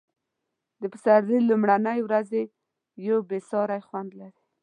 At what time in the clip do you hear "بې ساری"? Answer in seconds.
3.29-3.81